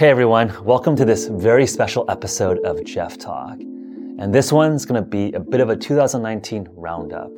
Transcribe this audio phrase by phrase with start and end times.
[0.00, 3.60] Hey everyone, welcome to this very special episode of Geoff Talk.
[3.60, 7.30] And this one's gonna be a bit of a 2019 roundup.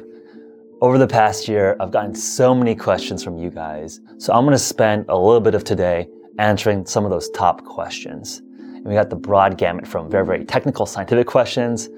[0.81, 4.59] Over the past year, I've gotten so many questions from you guys, so I'm gonna
[4.59, 6.07] spend a little bit of today
[6.39, 8.43] answering some of those top questions.
[8.59, 11.89] And we got the broad gamut from very, very technical scientific questions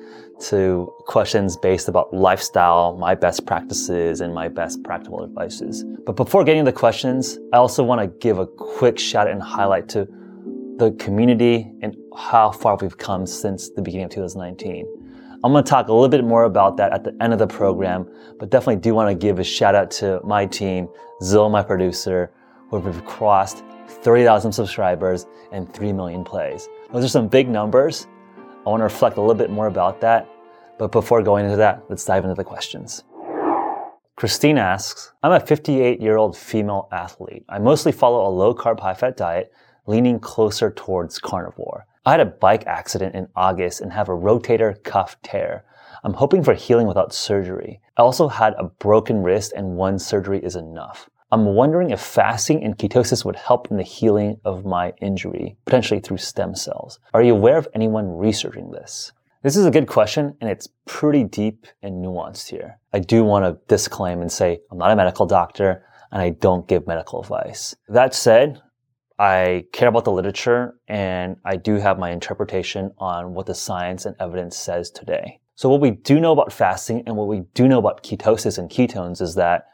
[0.48, 5.84] to questions based about lifestyle, my best practices, and my best practical advices.
[6.06, 9.34] But before getting to the questions, I also want to give a quick shout out
[9.34, 10.08] and highlight to
[10.76, 14.86] the community and how far we've come since the beginning of 2019.
[15.44, 17.46] I'm going to talk a little bit more about that at the end of the
[17.46, 20.88] program, but definitely do want to give a shout out to my team,
[21.22, 22.32] Zill, my producer,
[22.70, 26.68] where we've crossed 30,000 subscribers and 3 million plays.
[26.92, 28.06] Those are some big numbers.
[28.66, 30.28] I want to reflect a little bit more about that.
[30.78, 33.04] But before going into that, let's dive into the questions.
[34.16, 37.44] Christine asks, I'm a 58 year old female athlete.
[37.48, 39.52] I mostly follow a low carb, high fat diet,
[39.86, 41.86] leaning closer towards carnivore.
[42.06, 45.64] I had a bike accident in August and have a rotator cuff tear.
[46.02, 47.80] I'm hoping for healing without surgery.
[47.96, 51.08] I also had a broken wrist and one surgery is enough.
[51.32, 56.00] I'm wondering if fasting and ketosis would help in the healing of my injury, potentially
[56.00, 57.00] through stem cells.
[57.12, 59.12] Are you aware of anyone researching this?
[59.42, 62.78] This is a good question and it's pretty deep and nuanced here.
[62.92, 66.68] I do want to disclaim and say I'm not a medical doctor and I don't
[66.68, 67.74] give medical advice.
[67.88, 68.62] That said,
[69.18, 74.06] I care about the literature and I do have my interpretation on what the science
[74.06, 75.40] and evidence says today.
[75.54, 78.68] So what we do know about fasting and what we do know about ketosis and
[78.68, 79.68] ketones is that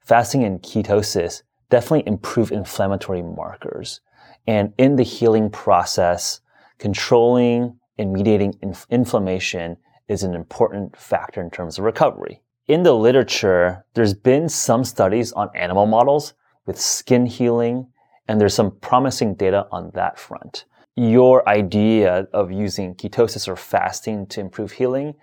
[0.00, 4.00] fasting and ketosis definitely improve inflammatory markers.
[4.46, 6.40] And in the healing process,
[6.78, 12.42] controlling and mediating inf- inflammation is an important factor in terms of recovery.
[12.66, 16.34] In the literature, there's been some studies on animal models
[16.66, 17.86] with skin healing,
[18.28, 20.64] and there's some promising data on that front.
[20.96, 25.14] Your idea of using ketosis or fasting to improve healing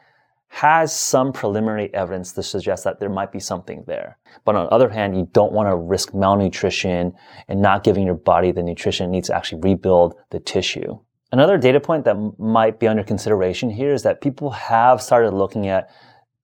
[0.49, 4.17] has some preliminary evidence to suggest that there might be something there.
[4.43, 7.13] But on the other hand, you don't want to risk malnutrition
[7.47, 10.99] and not giving your body the nutrition it needs to actually rebuild the tissue.
[11.31, 15.69] Another data point that might be under consideration here is that people have started looking
[15.69, 15.89] at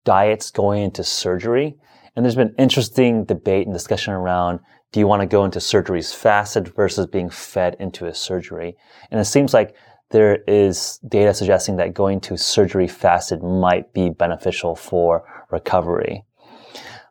[0.05, 1.75] diets going into surgery.
[2.15, 4.61] And there's been interesting debate and discussion around
[4.97, 8.75] do you want to go into surgeries fasted versus being fed into a surgery?
[9.11, 9.75] And it seems like
[10.09, 16.25] there is data suggesting that going to surgery fasted might be beneficial for recovery.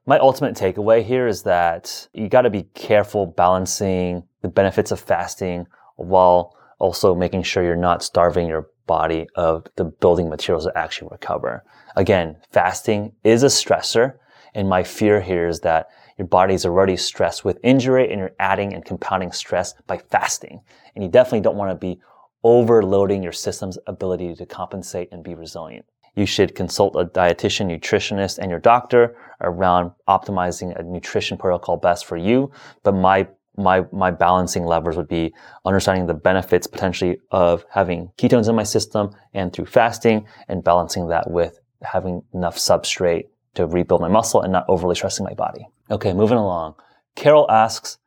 [0.04, 4.98] My ultimate takeaway here is that you got to be careful balancing the benefits of
[4.98, 10.76] fasting while also making sure you're not starving your body of the building materials to
[10.76, 11.62] actually recover.
[11.94, 14.14] Again, fasting is a stressor.
[14.56, 18.32] And my fear here is that your body is already stressed with injury and you're
[18.40, 20.62] adding and compounding stress by fasting.
[20.94, 22.00] And you definitely don't want to be
[22.42, 25.84] overloading your system's ability to compensate and be resilient.
[26.14, 32.06] You should consult a dietitian, nutritionist, and your doctor around optimizing a nutrition protocol best
[32.06, 32.50] for you.
[32.82, 33.28] But my
[33.58, 35.34] my my balancing levers would be
[35.66, 41.08] understanding the benefits potentially of having ketones in my system and through fasting and balancing
[41.08, 45.66] that with having enough substrate to rebuild my muscle and not overly stressing my body.
[45.90, 46.74] Okay, moving along.
[47.14, 47.98] Carol asks,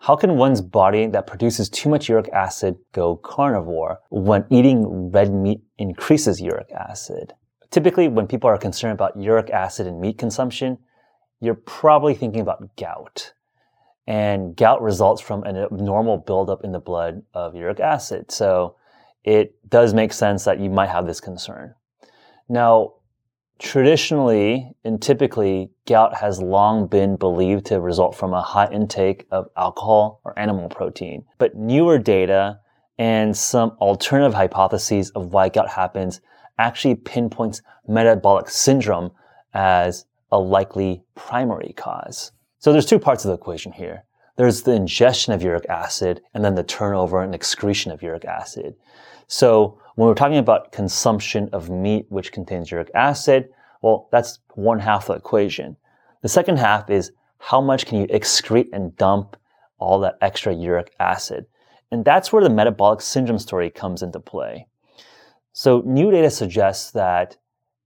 [0.00, 5.32] how can one's body that produces too much uric acid go carnivore when eating red
[5.32, 7.32] meat increases uric acid?
[7.70, 10.78] Typically, when people are concerned about uric acid and meat consumption,
[11.40, 13.32] you're probably thinking about gout.
[14.06, 18.30] And gout results from an abnormal buildup in the blood of uric acid.
[18.30, 18.76] So
[19.24, 21.74] it does make sense that you might have this concern.
[22.48, 22.94] Now,
[23.58, 29.48] Traditionally and typically, gout has long been believed to result from a high intake of
[29.56, 31.24] alcohol or animal protein.
[31.38, 32.60] But newer data
[32.98, 36.20] and some alternative hypotheses of why gout happens
[36.58, 39.10] actually pinpoints metabolic syndrome
[39.54, 42.32] as a likely primary cause.
[42.60, 44.04] So there's two parts of the equation here.
[44.36, 48.76] There's the ingestion of uric acid and then the turnover and excretion of uric acid.
[49.26, 53.48] So when we're talking about consumption of meat, which contains uric acid,
[53.82, 55.76] well, that's one half of the equation.
[56.22, 59.36] The second half is how much can you excrete and dump
[59.76, 61.46] all that extra uric acid?
[61.90, 64.68] And that's where the metabolic syndrome story comes into play.
[65.52, 67.36] So new data suggests that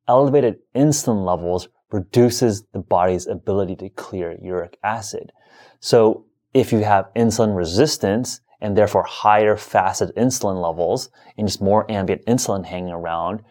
[0.06, 5.32] elevated insulin levels reduces the body's ability to clear uric acid.
[5.80, 11.90] So if you have insulin resistance and therefore higher fasted insulin levels and just more
[11.90, 13.42] ambient insulin hanging around,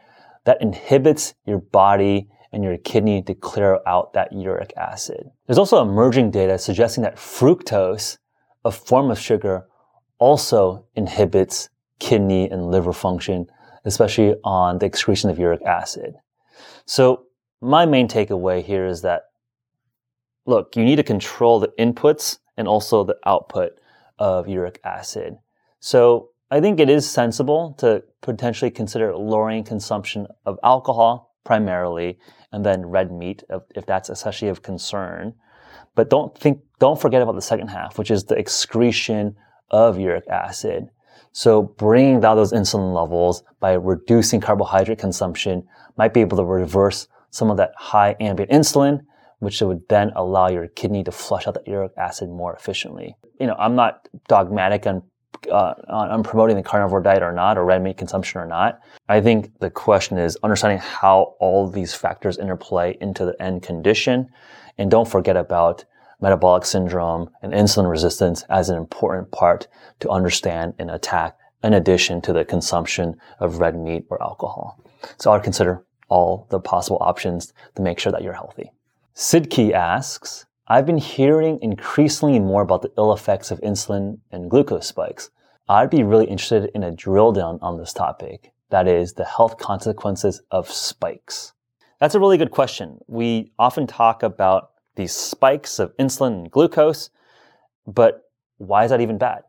[0.45, 5.29] that inhibits your body and your kidney to clear out that uric acid.
[5.45, 8.17] There's also emerging data suggesting that fructose,
[8.65, 9.67] a form of sugar,
[10.17, 11.69] also inhibits
[11.99, 13.47] kidney and liver function,
[13.85, 16.15] especially on the excretion of uric acid.
[16.85, 17.25] So
[17.61, 19.23] my main takeaway here is that,
[20.45, 23.73] look, you need to control the inputs and also the output
[24.21, 25.35] of uric acid.
[25.79, 32.19] So I think it is sensible to potentially consider lowering consumption of alcohol primarily,
[32.51, 33.43] and then red meat
[33.75, 35.33] if that's especially of concern.
[35.95, 39.35] But don't think, don't forget about the second half, which is the excretion
[39.71, 40.89] of uric acid.
[41.31, 45.63] So bringing down those insulin levels by reducing carbohydrate consumption
[45.97, 49.01] might be able to reverse some of that high ambient insulin,
[49.39, 53.15] which would then allow your kidney to flush out the uric acid more efficiently.
[53.41, 55.03] You know, I'm not dogmatic on
[55.49, 58.79] uh, on promoting the carnivore diet or not, or red meat consumption or not.
[59.09, 64.29] I think the question is understanding how all these factors interplay into the end condition.
[64.77, 65.85] And don't forget about
[66.21, 69.67] metabolic syndrome and insulin resistance as an important part
[70.01, 74.79] to understand and attack in addition to the consumption of red meat or alcohol.
[75.17, 78.71] So I would consider all the possible options to make sure that you're healthy.
[79.15, 84.87] Sidkey asks, I've been hearing increasingly more about the ill effects of insulin and glucose
[84.87, 85.29] spikes.
[85.67, 88.53] I'd be really interested in a drill down on this topic.
[88.69, 91.51] That is the health consequences of spikes.
[91.99, 92.99] That's a really good question.
[93.07, 97.09] We often talk about these spikes of insulin and glucose,
[97.85, 99.43] but why is that even bad?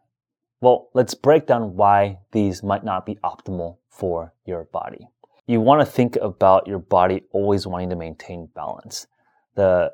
[0.60, 5.06] Well, let's break down why these might not be optimal for your body.
[5.46, 9.06] You want to think about your body always wanting to maintain balance.
[9.54, 9.92] The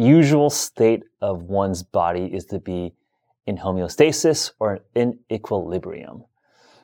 [0.00, 2.92] usual state of one's body is to be
[3.46, 6.24] in homeostasis or in equilibrium.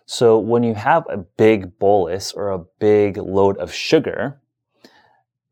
[0.06, 4.40] So when you have a big bolus or a big load of sugar,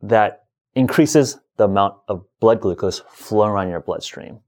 [0.02, 0.44] that
[0.75, 4.40] increases the amount of blood glucose flowing around your bloodstream.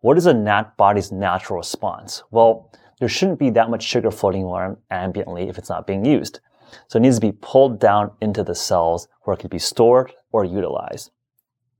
[0.00, 2.22] What is a nat body's natural response?
[2.30, 6.40] Well, there shouldn't be that much sugar floating around ambiently if it's not being used.
[6.88, 10.12] So it needs to be pulled down into the cells where it can be stored
[10.32, 11.10] or utilized.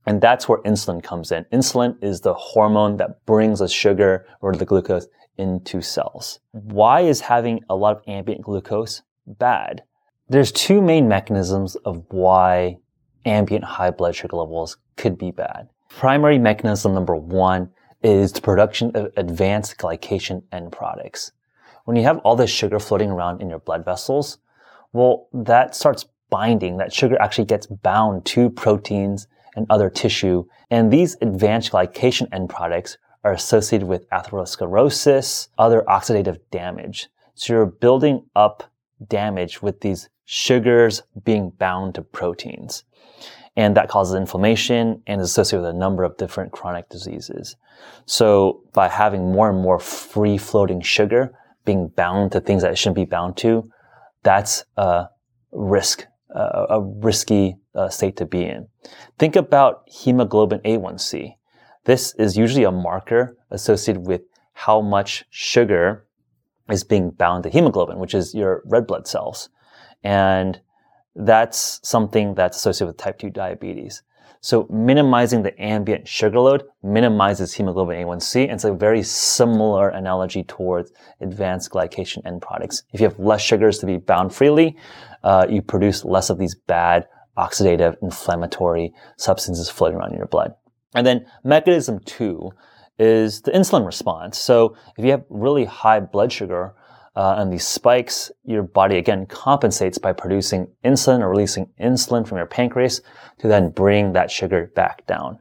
[0.06, 1.44] And that's where insulin comes in.
[1.52, 5.06] Insulin is the hormone that brings the sugar or the glucose
[5.38, 6.40] into cells.
[6.52, 9.82] Why is having a lot of ambient glucose bad?
[10.28, 12.78] There's two main mechanisms of why
[13.24, 15.68] ambient high blood sugar levels could be bad.
[15.88, 17.70] Primary mechanism number one
[18.02, 21.32] is the production of advanced glycation end products.
[21.84, 24.38] When you have all this sugar floating around in your blood vessels,
[24.92, 26.76] well, that starts binding.
[26.78, 30.44] That sugar actually gets bound to proteins and other tissue.
[30.70, 37.08] And these advanced glycation end products are associated with atherosclerosis, other oxidative damage.
[37.34, 38.70] So you're building up
[39.08, 42.84] damage with these sugars being bound to proteins.
[43.56, 47.56] And that causes inflammation and is associated with a number of different chronic diseases.
[48.04, 51.32] So by having more and more free floating sugar
[51.64, 53.70] being bound to things that it shouldn't be bound to,
[54.22, 55.06] that's a
[55.52, 58.68] risk, a risky uh, state to be in.
[59.18, 61.36] Think about hemoglobin A1C.
[61.84, 64.22] This is usually a marker associated with
[64.52, 66.06] how much sugar
[66.70, 69.50] is being bound to hemoglobin, which is your red blood cells.
[70.02, 70.60] And
[71.14, 74.02] that's something that's associated with type 2 diabetes.
[74.40, 80.42] So minimizing the ambient sugar load minimizes hemoglobin A1C, and it's a very similar analogy
[80.42, 80.92] towards
[81.22, 82.82] advanced glycation end products.
[82.92, 84.76] If you have less sugars to be bound freely,
[85.22, 90.54] uh, you produce less of these bad oxidative inflammatory substances floating around in your blood.
[90.94, 92.52] And then mechanism two
[92.98, 94.38] is the insulin response.
[94.38, 96.74] So if you have really high blood sugar,
[97.16, 102.38] uh, and these spikes, your body again compensates by producing insulin or releasing insulin from
[102.38, 103.02] your pancreas
[103.38, 105.38] to then bring that sugar back down.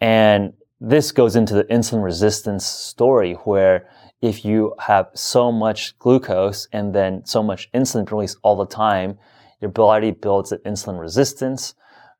[0.00, 3.88] And this goes into the insulin resistance story where
[4.20, 9.18] if you have so much glucose and then so much insulin released all the time,
[9.60, 11.74] your body builds an insulin resistance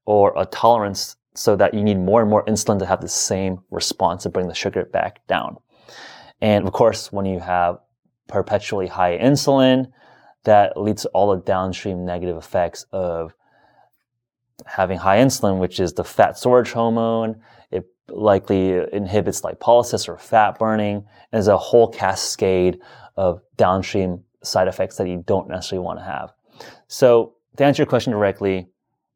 [0.04, 3.61] or a tolerance so that you need more and more insulin to have the same
[3.71, 5.57] response to bring the sugar back down.
[6.40, 7.78] And of course, when you have
[8.26, 9.90] perpetually high insulin,
[10.45, 13.35] that leads to all the downstream negative effects of
[14.66, 17.40] having high insulin, which is the fat storage hormone.
[17.71, 20.97] It likely inhibits lipolysis or fat burning.
[20.97, 22.80] And There's a whole cascade
[23.16, 26.33] of downstream side effects that you don't necessarily want to have.
[26.88, 28.68] So to answer your question directly,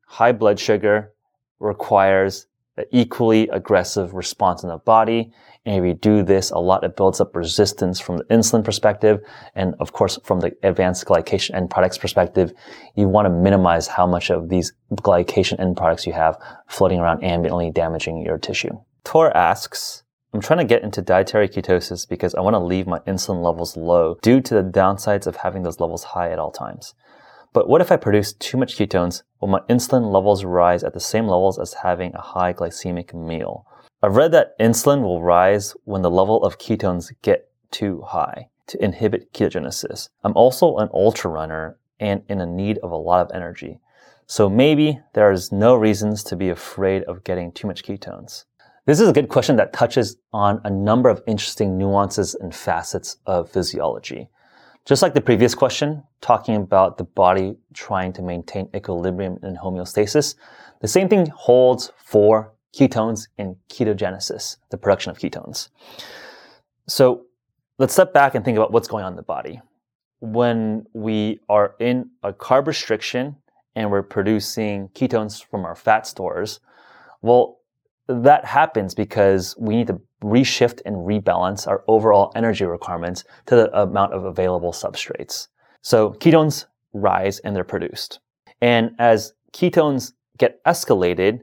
[0.06, 1.12] high blood sugar
[1.58, 5.32] requires an equally aggressive response in the body.
[5.64, 9.20] And if you do this a lot, it builds up resistance from the insulin perspective.
[9.54, 12.52] And of course, from the advanced glycation end products perspective,
[12.96, 16.36] you want to minimize how much of these glycation end products you have
[16.68, 18.78] floating around ambiently damaging your tissue.
[19.04, 20.02] Tor asks,
[20.34, 23.76] I'm trying to get into dietary ketosis because I want to leave my insulin levels
[23.76, 26.94] low due to the downsides of having those levels high at all times.
[27.52, 29.22] But what if I produce too much ketones?
[29.40, 33.66] Will my insulin levels rise at the same levels as having a high glycemic meal?
[34.02, 38.82] I've read that insulin will rise when the level of ketones get too high to
[38.82, 40.08] inhibit ketogenesis.
[40.24, 43.80] I'm also an ultra runner and in a need of a lot of energy.
[44.26, 48.44] So maybe there's no reasons to be afraid of getting too much ketones.
[48.86, 53.18] This is a good question that touches on a number of interesting nuances and facets
[53.26, 54.30] of physiology.
[54.84, 60.34] Just like the previous question, talking about the body trying to maintain equilibrium and homeostasis,
[60.80, 65.68] the same thing holds for ketones and ketogenesis, the production of ketones.
[66.88, 67.26] So
[67.78, 69.60] let's step back and think about what's going on in the body.
[70.20, 73.36] When we are in a carb restriction
[73.76, 76.58] and we're producing ketones from our fat stores,
[77.20, 77.60] well,
[78.08, 83.80] that happens because we need to reshift and rebalance our overall energy requirements to the
[83.80, 85.48] amount of available substrates.
[85.82, 88.20] So ketones rise and they're produced.
[88.60, 91.42] And as ketones get escalated,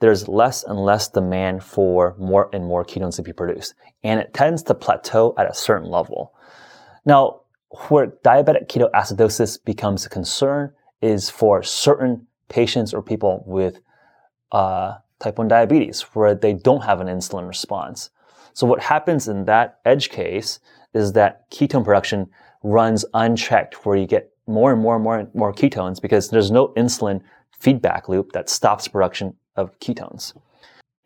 [0.00, 3.74] there's less and less demand for more and more ketones to be produced.
[4.02, 6.34] And it tends to plateau at a certain level.
[7.04, 7.42] Now,
[7.88, 13.80] where diabetic ketoacidosis becomes a concern is for certain patients or people with
[14.52, 18.10] uh, type 1 diabetes, where they don't have an insulin response.
[18.56, 20.60] So, what happens in that edge case
[20.94, 22.26] is that ketone production
[22.62, 26.50] runs unchecked, where you get more and more and more and more ketones because there's
[26.50, 27.20] no insulin
[27.60, 30.32] feedback loop that stops production of ketones.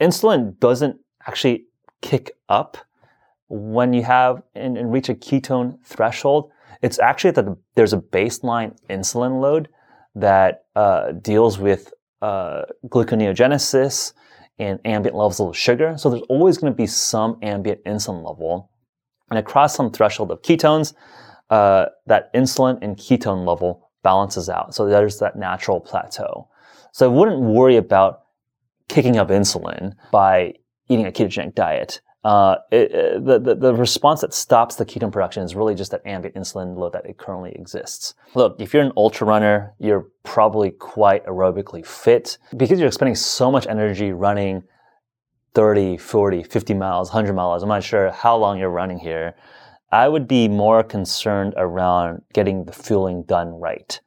[0.00, 1.64] Insulin doesn't actually
[2.02, 2.76] kick up
[3.48, 6.52] when you have and, and reach a ketone threshold.
[6.82, 9.68] It's actually that there's a baseline insulin load
[10.14, 11.92] that uh, deals with
[12.22, 14.12] uh, gluconeogenesis
[14.60, 15.94] and ambient levels of sugar.
[15.96, 18.70] So there's always going to be some ambient insulin level.
[19.30, 20.92] And across some threshold of ketones,
[21.48, 24.74] uh, that insulin and ketone level balances out.
[24.74, 26.48] So there's that natural plateau.
[26.92, 28.22] So I wouldn't worry about
[28.88, 30.54] kicking up insulin by
[30.88, 32.00] eating a ketogenic diet.
[32.22, 35.90] Uh, it, it, the, the, the, response that stops the ketone production is really just
[35.90, 38.14] that ambient insulin load that it currently exists.
[38.34, 43.50] Look, if you're an ultra runner, you're probably quite aerobically fit because you're expending so
[43.50, 44.62] much energy running
[45.54, 47.62] 30, 40, 50 miles, 100 miles.
[47.62, 49.34] I'm not sure how long you're running here.
[49.90, 53.98] I would be more concerned around getting the fueling done right.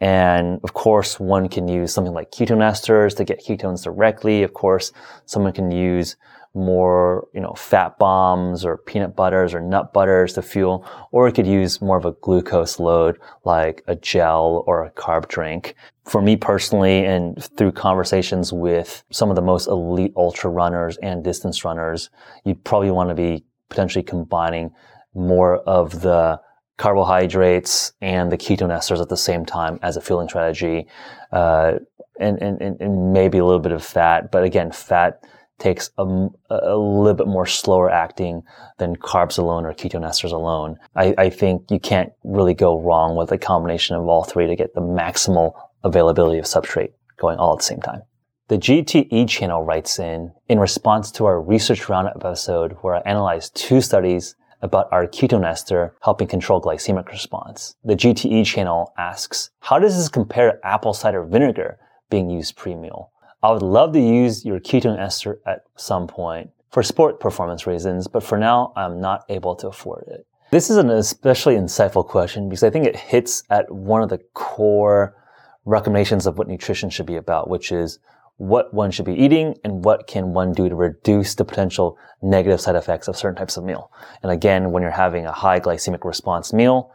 [0.00, 4.42] And of course, one can use something like ketone esters to get ketones directly.
[4.42, 4.92] Of course,
[5.24, 6.16] someone can use
[6.54, 11.32] more, you know, fat bombs or peanut butters or nut butters to fuel, or it
[11.32, 15.74] could use more of a glucose load like a gel or a carb drink.
[16.04, 21.24] For me personally, and through conversations with some of the most elite ultra runners and
[21.24, 22.10] distance runners,
[22.44, 24.72] you'd probably want to be potentially combining
[25.14, 26.40] more of the
[26.76, 30.86] carbohydrates and the ketone esters at the same time as a fueling strategy,
[31.30, 31.74] uh,
[32.18, 34.30] and, and, and maybe a little bit of fat.
[34.30, 35.22] But again, fat
[35.62, 36.02] takes a,
[36.50, 38.42] a, little bit more slower acting
[38.78, 40.76] than carbs alone or ketone esters alone.
[40.96, 44.56] I, I think you can't really go wrong with a combination of all three to
[44.56, 45.52] get the maximal
[45.84, 48.02] availability of substrate going all at the same time.
[48.48, 53.54] The GTE channel writes in, in response to our research roundup episode where I analyzed
[53.54, 57.76] two studies about our ketone ester helping control glycemic response.
[57.84, 61.78] The GTE channel asks, how does this compare to apple cider vinegar
[62.10, 63.11] being used pre-meal?
[63.42, 68.06] I would love to use your ketone ester at some point for sport performance reasons,
[68.06, 70.26] but for now, I'm not able to afford it.
[70.52, 74.18] This is an especially insightful question because I think it hits at one of the
[74.34, 75.16] core
[75.64, 77.98] recommendations of what nutrition should be about, which is
[78.36, 82.60] what one should be eating and what can one do to reduce the potential negative
[82.60, 83.90] side effects of certain types of meal.
[84.22, 86.92] And again, when you're having a high glycemic response meal,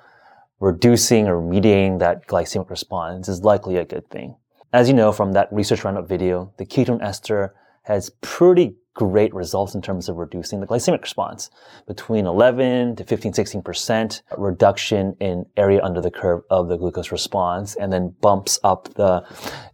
[0.59, 4.35] reducing or mediating that glycemic response is likely a good thing.
[4.73, 9.75] As you know from that research roundup video, the ketone ester has pretty great results
[9.75, 11.49] in terms of reducing the glycemic response
[11.87, 17.75] between 11 to 15, 16% reduction in area under the curve of the glucose response
[17.75, 19.23] and then bumps up the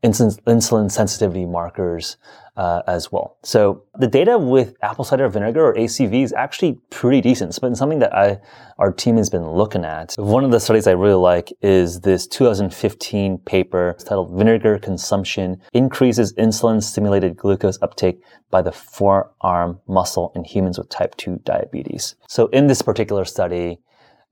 [0.03, 2.17] insulin sensitivity markers
[2.55, 3.37] uh, as well.
[3.43, 7.49] So the data with apple cider vinegar or ACV is actually pretty decent.
[7.49, 8.39] It's been something that I,
[8.77, 10.13] our team has been looking at.
[10.17, 16.33] One of the studies I really like is this 2015 paper titled Vinegar Consumption Increases
[16.33, 22.15] Insulin Stimulated Glucose Uptake by the Forearm Muscle in Humans with Type 2 Diabetes.
[22.27, 23.79] So in this particular study,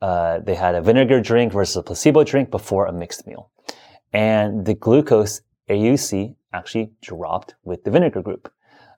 [0.01, 3.51] uh, they had a vinegar drink versus a placebo drink before a mixed meal.
[4.13, 8.51] And the glucose AUC actually dropped with the vinegar group.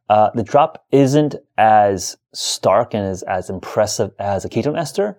[0.10, 5.17] Uh, the drop isn't as stark and is as impressive as a ketone ester,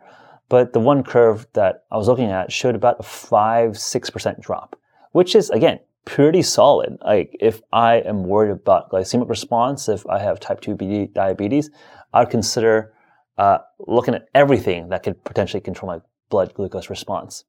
[0.48, 4.78] but the one curve that I was looking at showed about a 5 6% drop,
[5.12, 6.98] which is, again, pretty solid.
[7.04, 11.70] Like, if I am worried about glycemic response, if I have type 2 diabetes,
[12.12, 12.92] I'd consider
[13.38, 17.44] uh, looking at everything that could potentially control my blood glucose response.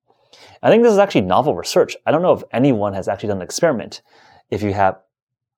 [0.63, 1.95] I think this is actually novel research.
[2.05, 4.01] I don't know if anyone has actually done an experiment.
[4.49, 4.99] If you have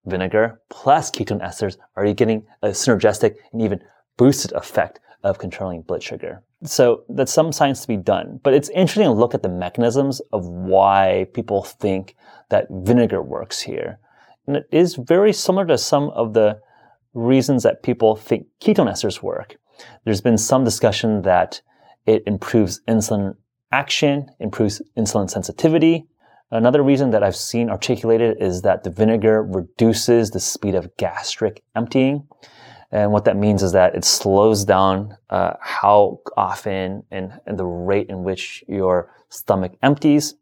[0.06, 3.82] vinegar plus ketone esters, are you getting a synergistic and even
[4.18, 6.44] boosted effect of controlling blood sugar?
[6.64, 8.40] So that's some science to be done.
[8.44, 12.16] But it's interesting to look at the mechanisms of why people think
[12.50, 14.00] that vinegar works here.
[14.48, 16.60] And it is very similar to some of the
[17.14, 19.58] reasons that people think ketone esters work.
[20.06, 21.62] There's been some discussion that
[22.06, 23.36] it improves insulin
[23.72, 26.08] action, improves insulin sensitivity.
[26.50, 31.64] Another reason that I've seen articulated is that the vinegar reduces the speed of gastric
[31.76, 32.26] emptying.
[32.90, 37.66] And what that means is that it slows down uh, how often and, and the
[37.66, 40.36] rate in which your stomach empties.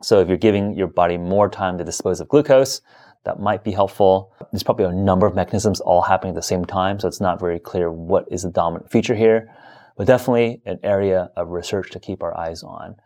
[0.00, 2.80] So if you're giving your body more time to dispose of glucose,
[3.24, 4.32] that might be helpful.
[4.52, 7.40] There's probably a number of mechanisms all happening at the same time, so it's not
[7.40, 9.54] very clear what is the dominant feature here,
[9.96, 12.96] but definitely an area of research to keep our eyes on.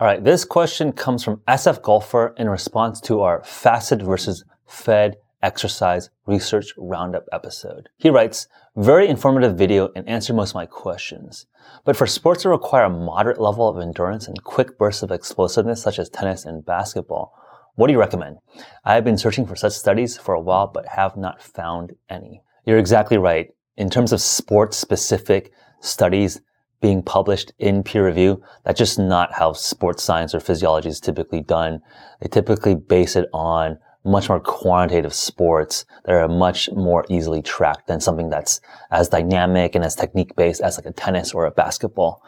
[0.00, 5.16] All right, this question comes from SF Golfer in response to our fasted versus fed
[5.42, 7.88] exercise research roundup episode.
[7.96, 11.46] He writes, very informative video and answered most of my questions.
[11.84, 15.82] But for sports that require a moderate level of endurance and quick bursts of explosiveness,
[15.82, 17.34] such as tennis and basketball,
[17.74, 18.38] what do you recommend?
[18.84, 22.44] I have been searching for such studies for a while, but have not found any.
[22.64, 23.52] You're exactly right.
[23.76, 26.40] In terms of sports specific studies
[26.80, 31.40] being published in peer review, that's just not how sports science or physiology is typically
[31.40, 31.80] done.
[32.20, 37.88] They typically base it on much more quantitative sports that are much more easily tracked
[37.88, 41.50] than something that's as dynamic and as technique based as like a tennis or a
[41.50, 42.22] basketball.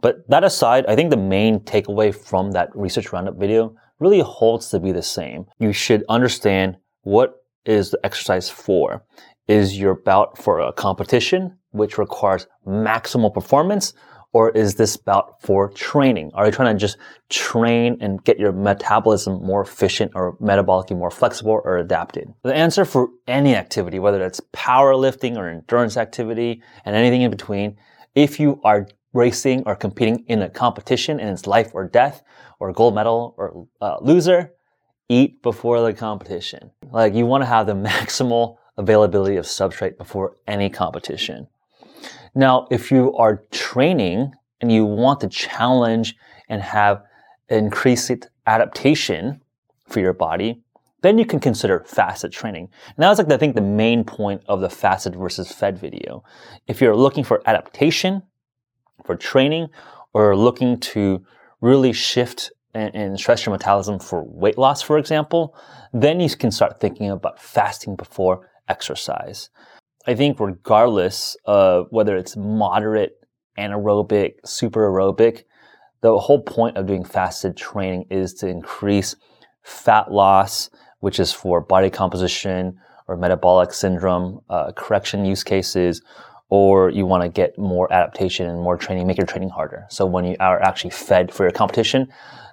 [0.00, 4.68] But that aside, I think the main takeaway from that research roundup video really holds
[4.70, 5.46] to be the same.
[5.60, 9.04] You should understand what is the exercise for.
[9.46, 13.94] Is your bout for a competition, which requires maximal performance,
[14.32, 16.30] or is this bout for training?
[16.34, 16.96] Are you trying to just
[17.28, 22.32] train and get your metabolism more efficient or metabolically more flexible or adapted?
[22.42, 27.76] The answer for any activity, whether that's powerlifting or endurance activity and anything in between,
[28.14, 32.22] if you are racing or competing in a competition and it's life or death
[32.58, 34.52] or gold medal or uh, loser,
[35.08, 36.70] eat before the competition.
[36.90, 41.48] Like you want to have the maximal availability of substrate before any competition.
[42.34, 46.16] Now, if you are training and you want to challenge
[46.48, 47.02] and have
[47.48, 48.10] increased
[48.46, 49.42] adaptation
[49.86, 50.62] for your body,
[51.02, 52.68] then you can consider fasted training.
[52.86, 56.24] And that was like, I think, the main point of the fasted versus fed video.
[56.66, 58.22] If you're looking for adaptation,
[59.04, 59.68] for training
[60.14, 61.24] or looking to
[61.60, 65.54] really shift and, and stress your metabolism for weight loss, for example,
[65.92, 69.50] then you can start thinking about fasting before exercise.
[70.06, 73.18] I think regardless of whether it's moderate,
[73.56, 75.44] anaerobic, super aerobic,
[76.00, 79.14] the whole point of doing fasted training is to increase
[79.62, 86.02] fat loss, which is for body composition or metabolic syndrome uh, correction use cases,
[86.48, 89.86] or you want to get more adaptation and more training, make your training harder.
[89.88, 92.08] So when you are actually fed for your competition,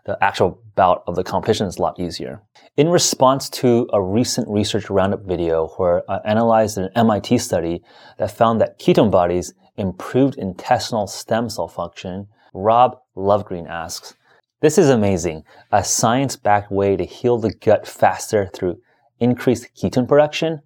[0.06, 2.42] the actual bout of the competition is a lot easier.
[2.78, 7.82] In response to a recent research roundup video where uh, I analyzed an MIT study
[8.18, 14.16] that found that ketone bodies improved intestinal stem cell function, Rob Lovegreen asks,
[14.62, 15.44] this is amazing.
[15.72, 18.82] A science-backed way to heal the gut faster through
[19.20, 20.62] increased ketone production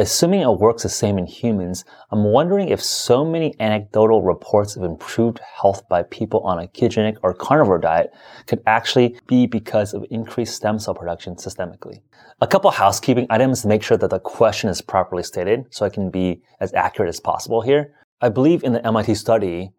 [0.00, 4.82] Assuming it works the same in humans, I'm wondering if so many anecdotal reports of
[4.82, 8.10] improved health by people on a ketogenic or carnivore diet
[8.46, 12.00] could actually be because of increased stem cell production systemically.
[12.40, 15.90] A couple housekeeping items to make sure that the question is properly stated so I
[15.90, 17.92] can be as accurate as possible here.
[18.22, 19.70] I believe in the MIT study,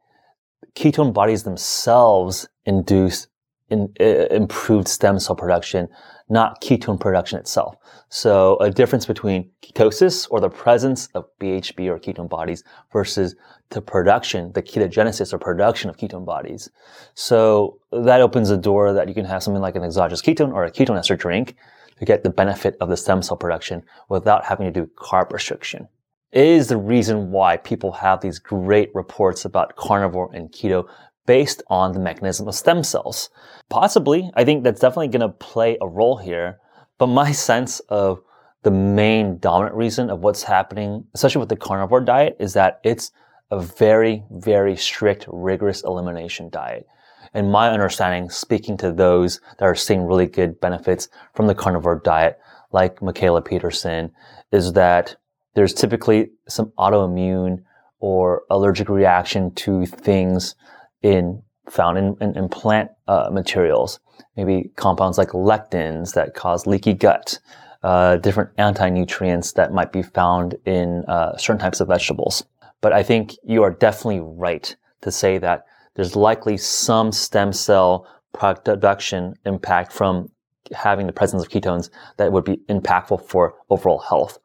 [0.75, 3.25] ketone bodies themselves induce
[3.71, 5.87] in, uh, improved stem cell production,
[6.31, 7.75] not ketone production itself.
[8.09, 13.35] So a difference between ketosis or the presence of BHB or ketone bodies versus
[13.69, 16.69] the production, the ketogenesis or production of ketone bodies.
[17.13, 20.63] So that opens a door that you can have something like an exogenous ketone or
[20.63, 21.55] a ketone ester drink
[21.99, 25.87] to get the benefit of the stem cell production without having to do carb restriction.
[26.31, 30.87] It is the reason why people have these great reports about carnivore and keto
[31.25, 33.29] based on the mechanism of stem cells.
[33.69, 36.59] Possibly, I think that's definitely going to play a role here.
[36.97, 38.21] But my sense of
[38.63, 43.11] the main dominant reason of what's happening, especially with the carnivore diet, is that it's
[43.49, 46.87] a very, very strict, rigorous elimination diet.
[47.33, 52.01] And my understanding, speaking to those that are seeing really good benefits from the carnivore
[52.03, 52.39] diet,
[52.71, 54.11] like Mikhaila Peterson,
[54.51, 55.15] is that
[55.55, 57.63] there's typically some autoimmune
[57.99, 60.55] or allergic reaction to things
[61.01, 63.99] in found in, in, in plant uh, materials,
[64.35, 67.39] maybe compounds like lectins that cause leaky gut,
[67.83, 72.43] uh, different anti-nutrients that might be found in uh, certain types of vegetables.
[72.81, 78.07] But I think you are definitely right to say that there's likely some stem cell
[78.33, 80.29] production impact from
[80.73, 84.39] having the presence of ketones that would be impactful for overall health.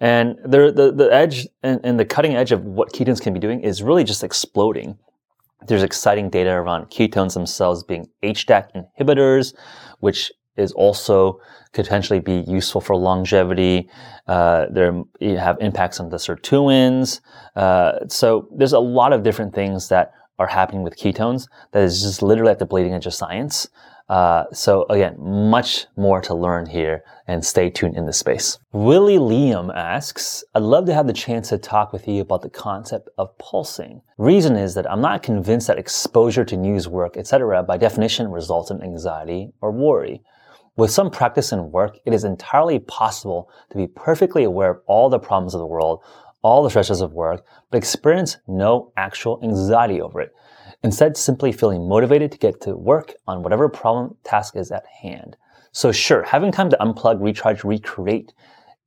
[0.00, 3.38] And the, the, the edge and, and the cutting edge of what ketones can be
[3.38, 4.98] doing is really just exploding.
[5.66, 9.54] There's exciting data around ketones themselves being HDAC inhibitors,
[10.00, 11.40] which is also
[11.72, 13.88] potentially be useful for longevity.
[14.26, 17.20] Uh, there you have impacts on the sirtuins.
[17.56, 22.02] Uh, so there's a lot of different things that are happening with ketones that is
[22.02, 23.68] just literally at the bleeding edge of science.
[24.08, 28.58] Uh, so again, much more to learn here and stay tuned in this space.
[28.72, 32.50] Willie Liam asks, I'd love to have the chance to talk with you about the
[32.50, 34.02] concept of pulsing.
[34.18, 38.70] Reason is that I'm not convinced that exposure to news work, etc., by definition results
[38.70, 40.22] in anxiety or worry.
[40.76, 45.10] With some practice and work, it is entirely possible to be perfectly aware of all
[45.10, 46.00] the problems of the world,
[46.42, 50.34] all the stresses of work, but experience no actual anxiety over it.
[50.84, 55.36] Instead, simply feeling motivated to get to work on whatever problem task is at hand.
[55.72, 58.32] So sure, having time to unplug, recharge, recreate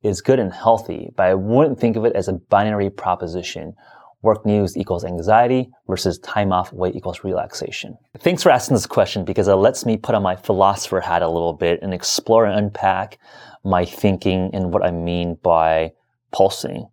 [0.02, 3.74] is good and healthy, but I wouldn't think of it as a binary proposition
[4.22, 7.96] work news equals anxiety versus time off weight equals relaxation?
[8.18, 11.28] Thanks for asking this question because it lets me put on my philosopher hat a
[11.28, 13.18] little bit and explore and unpack
[13.64, 15.92] my thinking and what I mean by
[16.32, 16.88] pulsing.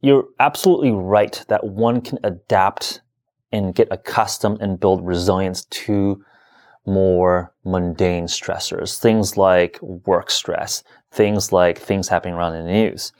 [0.00, 3.01] You're absolutely right that one can adapt
[3.52, 6.22] and get accustomed and build resilience to
[6.86, 13.12] more mundane stressors, things like work stress, things like things happening around in the news.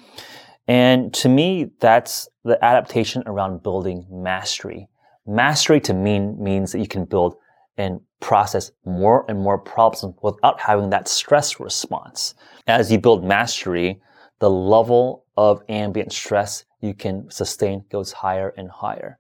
[0.67, 4.89] And to me, that's the adaptation around building mastery.
[5.27, 7.37] Mastery to me means that you can build
[7.77, 12.35] and process more and more problems without having that stress response.
[12.67, 14.01] As you build mastery,
[14.41, 19.19] the level of ambient stress you can sustain goes higher and higher.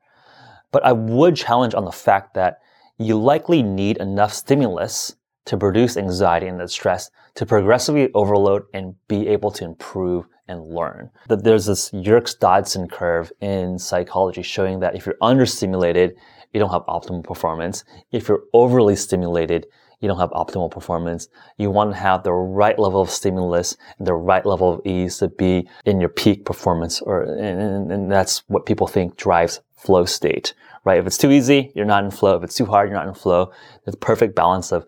[0.72, 2.58] But I would challenge on the fact that
[2.98, 9.28] you likely need enough stimulus to produce anxiety and stress to progressively overload and be
[9.28, 11.10] able to improve and learn.
[11.28, 16.12] That there's this Yerkes-Dodson curve in psychology showing that if you're understimulated,
[16.52, 17.84] you don't have optimal performance.
[18.12, 19.66] If you're overly stimulated,
[20.00, 21.28] you don't have optimal performance.
[21.56, 25.18] You want to have the right level of stimulus and the right level of ease
[25.18, 30.04] to be in your peak performance, or and, and that's what people think drives flow
[30.04, 30.54] state.
[30.84, 30.98] Right?
[30.98, 32.36] If it's too easy, you're not in flow.
[32.36, 33.52] If it's too hard, you're not in flow.
[33.86, 34.86] A perfect balance of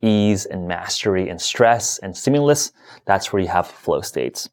[0.00, 2.72] ease and mastery and stress and stimulus.
[3.04, 4.48] That's where you have flow states.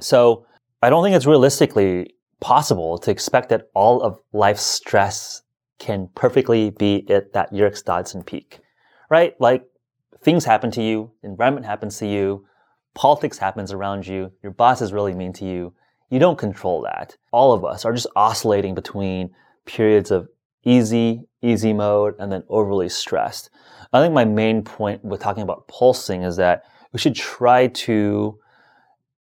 [0.00, 0.46] So
[0.82, 5.42] I don't think it's realistically possible to expect that all of life's stress
[5.78, 8.60] can perfectly be at that Yerkes Dodson peak,
[9.10, 9.34] right?
[9.40, 9.64] Like
[10.22, 12.46] things happen to you, environment happens to you,
[12.94, 15.72] politics happens around you, your boss is really mean to you.
[16.14, 17.16] You don't control that.
[17.32, 19.34] All of us are just oscillating between
[19.66, 20.28] periods of
[20.62, 23.50] easy, easy mode and then overly stressed.
[23.92, 28.38] I think my main point with talking about pulsing is that we should try to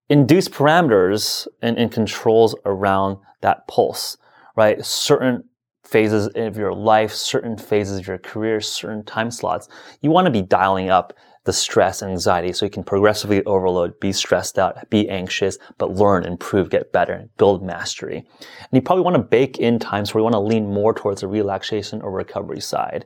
[0.07, 4.15] induce parameters and, and controls around that pulse,
[4.55, 4.81] right?
[4.85, 5.43] Certain
[5.83, 9.67] phases of your life, certain phases of your career, certain time slots.
[9.99, 11.11] You want to be dialing up
[11.47, 15.95] the stress and anxiety so you can progressively overload, be stressed out, be anxious, but
[15.95, 18.17] learn, improve, get better, build mastery.
[18.17, 21.21] And you probably want to bake in times where you want to lean more towards
[21.21, 23.05] the relaxation or recovery side.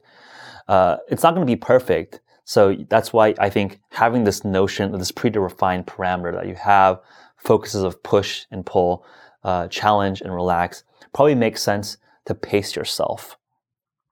[0.67, 4.91] Uh, it's not going to be perfect, so that's why I think having this notion,
[4.91, 6.99] of this predefined parameter that you have,
[7.37, 9.05] focuses of push and pull,
[9.43, 13.37] uh, challenge and relax, probably makes sense to pace yourself.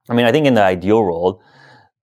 [0.07, 1.41] I mean, I think in the ideal world,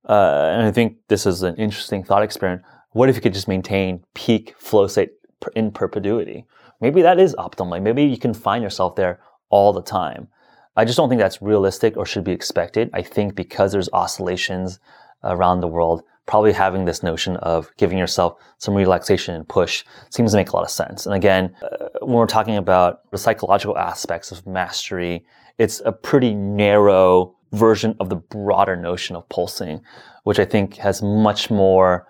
[0.07, 2.63] uh, and I think this is an interesting thought experiment.
[2.93, 5.13] What if you could just maintain peak flow state
[5.55, 6.47] in perpetuity?
[6.81, 7.83] Maybe that is optimal.
[7.83, 10.29] Maybe you can find yourself there all the time.
[10.77, 12.91] I just don't think that's realistic or should be expected.
[12.93, 14.79] I think because there's oscillations
[15.25, 20.33] around the world, probably having this notion of giving yourself some relaxation and push seems
[20.33, 21.07] to make a lot of sense.
[21.07, 25.25] And again, uh, when we're talking about the psychological aspects of mastery,
[25.59, 29.81] it's a pretty narrow version of the broader notion of pulsing,
[30.25, 32.07] which I think has much more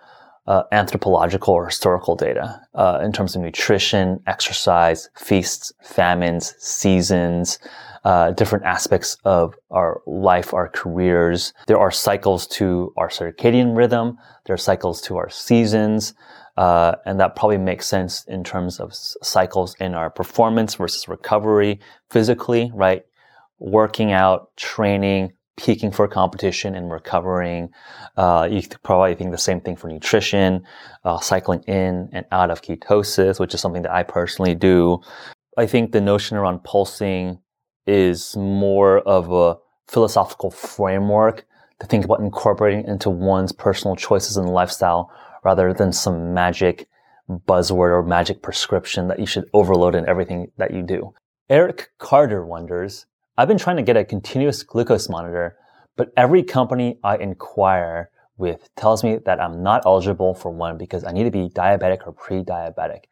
[0.46, 7.58] uh, anthropological or historical data uh, in terms of nutrition, exercise, feasts, famines, seasons,
[8.04, 11.52] uh, different aspects of our life, our careers.
[11.66, 14.18] There are cycles to our circadian rhythm.
[14.44, 16.14] There are cycles to our seasons.
[16.56, 21.80] Uh, and that probably makes sense in terms of cycles in our performance versus recovery
[22.08, 23.04] physically, right?
[23.58, 27.70] Working out, training, peaking for competition and recovering.
[28.16, 30.64] Uh, you probably think the same thing for nutrition,
[31.04, 35.00] uh, cycling in and out of ketosis, which is something that I personally do.
[35.56, 37.38] I think the notion around pulsing
[37.86, 39.56] is more of a
[39.88, 41.46] philosophical framework
[41.80, 45.10] to think about incorporating into one's personal choices and lifestyle
[45.44, 46.88] rather than some magic
[47.30, 51.12] buzzword or magic prescription that you should overload in everything that you do.
[51.48, 53.06] Eric Carter wonders,
[53.38, 55.58] I've been trying to get a continuous glucose monitor,
[55.94, 61.04] but every company I inquire with tells me that I'm not eligible for one because
[61.04, 63.04] I need to be diabetic or pre-diabetic.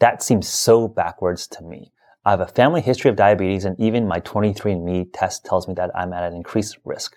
[0.00, 1.92] That seems so backwards to me.
[2.24, 5.92] I have a family history of diabetes and even my 23andMe test tells me that
[5.94, 7.16] I'm at an increased risk.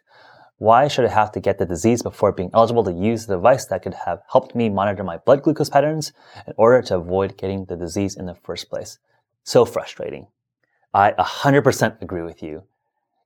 [0.57, 3.65] Why should I have to get the disease before being eligible to use the device
[3.65, 6.13] that could have helped me monitor my blood glucose patterns
[6.45, 8.99] in order to avoid getting the disease in the first place?
[9.43, 10.27] So frustrating.
[10.95, 12.63] I 100% agree with you.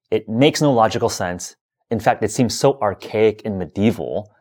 [0.09, 1.55] It makes no logical sense.
[1.91, 4.33] In fact, it seems so archaic and medieval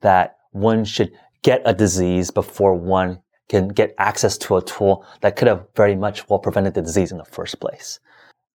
[0.00, 1.10] that one should
[1.42, 5.96] get a disease before one can get access to a tool that could have very
[5.96, 7.98] much well prevented the disease in the first place.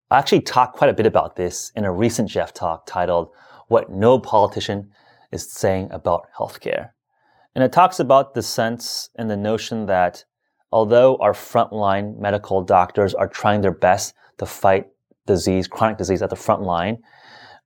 [0.09, 3.29] I actually talked quite a bit about this in a recent Geoff talk titled
[3.67, 4.91] What No Politician
[5.33, 6.91] is Saying About Healthcare.
[7.55, 10.23] And it talks about the sense and the notion that
[10.73, 14.87] although our frontline medical doctors are trying their best to fight
[15.27, 16.97] disease, chronic disease at the front line,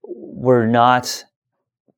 [0.03, 1.23] we're not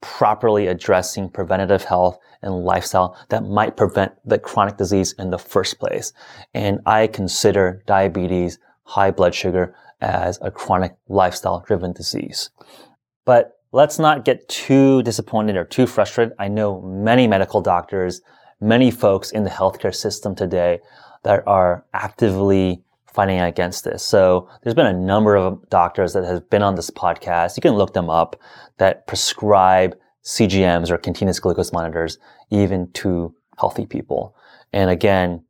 [0.01, 5.79] properly addressing preventative health and lifestyle that might prevent the chronic disease in the first
[5.79, 6.13] place.
[6.53, 12.51] And I consider diabetes, high blood sugar as a chronic lifestyle driven disease.
[13.25, 16.35] But let's not get too disappointed or too frustrated.
[16.37, 18.21] I know many medical doctors
[18.61, 20.79] many folks in the healthcare system today
[21.23, 24.03] that are actively fighting against this.
[24.03, 27.57] So there's been a number of doctors that have been on this podcast.
[27.57, 28.39] You can look them up
[28.77, 32.17] that prescribe CGMs or continuous glucose monitors
[32.49, 34.35] even to healthy people.
[34.71, 35.43] And again,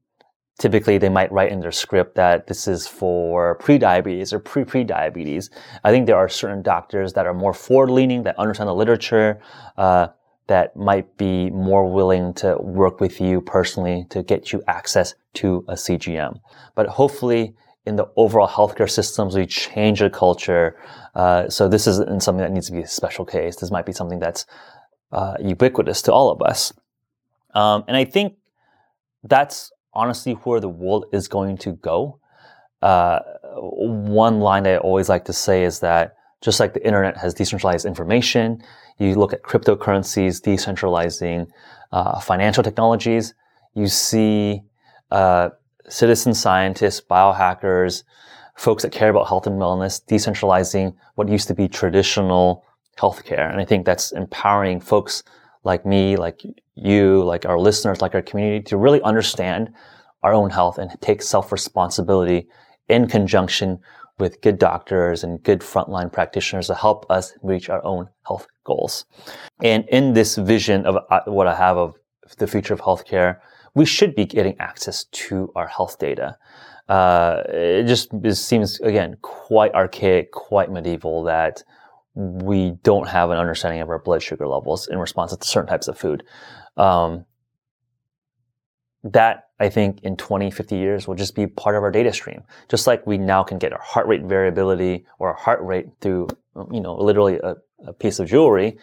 [0.59, 5.49] typically they might write in their script that this is for pre-diabetes or pre-pre-diabetes.
[5.83, 9.41] I think there are certain doctors that are more forward-leaning, that understand the literature,
[9.77, 10.07] uh,
[10.49, 15.63] that might be more willing to work with you personally to get you access to
[15.67, 16.39] a CGM.
[16.75, 20.75] But hopefully, in the overall healthcare systems, we change the culture.
[21.13, 23.57] Uh, so this isn't something that needs to be a special case.
[23.57, 24.47] This might be something that's
[25.11, 26.73] uh, ubiquitous to all of us.
[27.53, 28.33] Um, and I think
[29.23, 32.19] that's honestly where the world is going to go.
[32.81, 33.19] Uh,
[33.53, 37.33] one line that I always like to say is that just like the internet has
[37.33, 38.63] decentralized information,
[38.99, 41.47] you look at cryptocurrencies decentralizing
[41.91, 43.33] uh, financial technologies.
[43.73, 44.61] You see
[45.09, 45.49] uh,
[45.87, 48.03] citizen scientists, biohackers,
[48.55, 52.65] folks that care about health and wellness decentralizing what used to be traditional
[52.97, 53.49] healthcare.
[53.49, 55.23] And I think that's empowering folks
[55.63, 56.41] like me, like
[56.75, 59.71] you, like our listeners, like our community to really understand
[60.23, 62.47] our own health and take self responsibility
[62.89, 63.79] in conjunction
[64.19, 69.05] with good doctors and good frontline practitioners to help us reach our own health goals.
[69.63, 71.95] And in this vision of uh, what I have of
[72.37, 73.39] the future of healthcare,
[73.75, 76.37] we should be getting access to our health data.
[76.87, 81.63] Uh, it just it seems, again, quite archaic, quite medieval that
[82.15, 85.87] we don't have an understanding of our blood sugar levels in response to certain types
[85.87, 86.23] of food.
[86.77, 87.25] Um,
[89.03, 92.43] that I think in 20, 50 years will just be part of our data stream.
[92.69, 96.27] Just like we now can get our heart rate variability or our heart rate through,
[96.71, 98.77] you know, literally a, a piece of jewelry.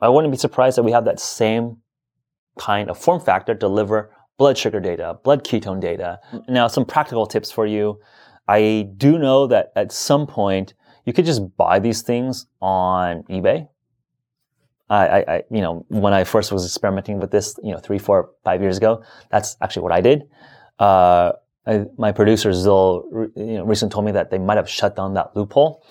[0.00, 1.78] I wouldn't be surprised that we have that same
[2.58, 6.18] kind of form factor deliver blood sugar data, blood ketone data.
[6.48, 8.00] Now, some practical tips for you.
[8.48, 13.68] I do know that at some point you could just buy these things on eBay
[14.88, 18.30] I, I, you know, when I first was experimenting with this, you know, three, four,
[18.44, 20.28] five years ago, that's actually what I did.
[20.78, 21.32] Uh,
[21.66, 25.14] I, my producer Zil, you know, recently told me that they might have shut down
[25.14, 25.84] that loophole.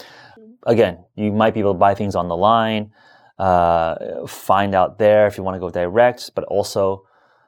[0.66, 2.92] Again, you might be able to buy things on the line,
[3.38, 7.06] uh, find out there if you want to go direct, but also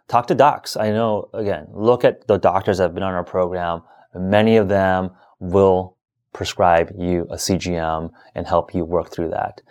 [0.10, 0.76] talk to docs.
[0.76, 3.84] I know, again, look at the doctors that have been on our program.
[4.14, 5.96] Many of them will
[6.34, 9.62] prescribe you a CGM and help you work through that.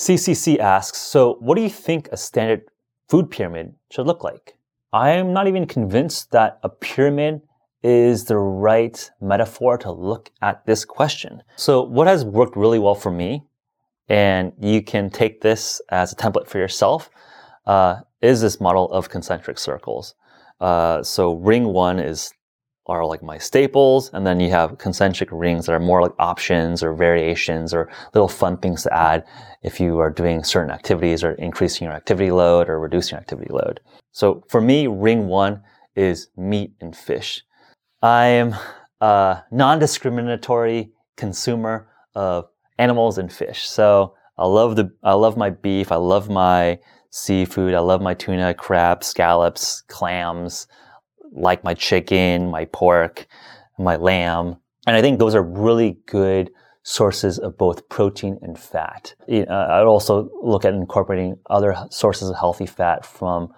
[0.00, 2.62] CCC asks, so what do you think a standard
[3.10, 4.56] food pyramid should look like.
[4.92, 7.42] I am not even convinced that a pyramid
[7.82, 11.42] is the right metaphor to look at this question.
[11.56, 13.42] So what has worked really well for me,
[14.08, 17.10] and you can take this as a template for yourself,
[17.66, 20.14] uh, is this model of concentric circles.
[20.60, 22.32] Uh, so ring one is
[22.90, 26.82] are like my staples, and then you have concentric rings that are more like options
[26.82, 29.24] or variations or little fun things to add
[29.62, 33.50] if you are doing certain activities or increasing your activity load or reducing your activity
[33.50, 33.80] load.
[34.12, 35.62] So for me, ring one
[35.94, 37.42] is meat and fish.
[38.02, 38.54] I am
[39.00, 42.48] a non-discriminatory consumer of
[42.78, 43.68] animals and fish.
[43.68, 45.92] So I love the I love my beef.
[45.92, 46.78] I love my
[47.10, 47.74] seafood.
[47.74, 50.66] I love my tuna, crab, scallops, clams,
[51.32, 53.26] like my chicken, my pork,
[53.78, 54.56] my lamb.
[54.86, 56.50] And I think those are really good
[56.82, 59.14] sources of both protein and fat.
[59.30, 63.52] Uh, I'd also look at incorporating other sources of healthy fat from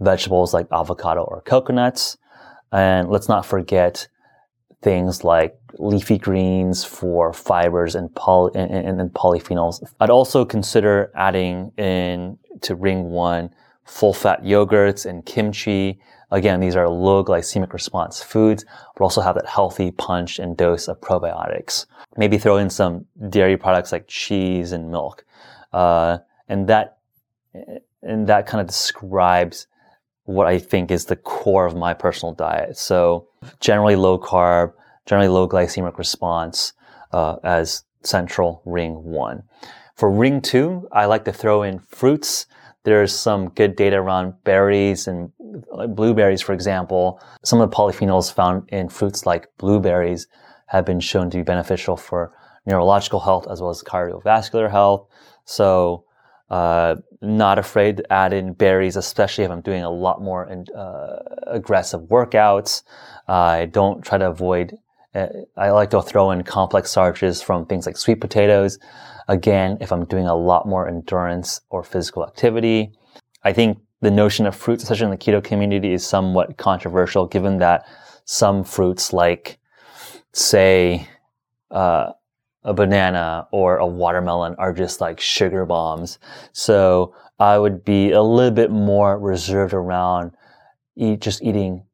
[0.00, 2.18] vegetables like avocado or coconuts.
[2.72, 4.08] And let's not forget
[4.82, 9.82] things like leafy greens for fibers and, poly- and, and, and polyphenols.
[10.00, 13.50] I'd also consider adding in to ring one
[13.84, 16.00] full fat yogurts and kimchi.
[16.30, 20.88] Again, these are low glycemic response foods, but also have that healthy punch and dose
[20.88, 21.86] of probiotics.
[22.16, 25.24] Maybe throw in some dairy products like cheese and milk.
[25.72, 26.98] Uh, and that,
[28.02, 29.68] and that kind of describes
[30.24, 32.76] what I think is the core of my personal diet.
[32.76, 33.28] So
[33.60, 34.72] generally low carb,
[35.06, 36.72] generally low glycemic response,
[37.12, 39.44] uh, as central ring one.
[39.94, 42.46] For ring two, I like to throw in fruits.
[42.86, 45.32] There's some good data around berries and
[45.88, 47.20] blueberries, for example.
[47.44, 50.28] Some of the polyphenols found in fruits like blueberries
[50.66, 52.32] have been shown to be beneficial for
[52.64, 55.08] neurological health as well as cardiovascular health.
[55.44, 56.04] So,
[56.48, 61.16] uh, not afraid to add in berries, especially if I'm doing a lot more uh,
[61.48, 62.84] aggressive workouts.
[63.26, 64.78] I don't try to avoid
[65.56, 68.78] I like to throw in complex starches from things like sweet potatoes.
[69.28, 72.92] Again, if I'm doing a lot more endurance or physical activity.
[73.42, 77.58] I think the notion of fruits, especially in the keto community, is somewhat controversial given
[77.58, 77.86] that
[78.24, 79.58] some fruits like,
[80.32, 81.08] say,
[81.70, 82.12] uh,
[82.62, 86.18] a banana or a watermelon are just like sugar bombs.
[86.52, 90.32] So I would be a little bit more reserved around
[90.96, 91.84] eat, just eating